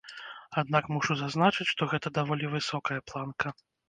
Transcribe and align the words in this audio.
Аднак 0.61 0.87
мушу 0.95 1.17
зазначыць, 1.19 1.67
што 1.71 1.87
гэта 1.91 2.07
даволі 2.15 2.49
высокая 2.55 2.99
планка. 3.11 3.53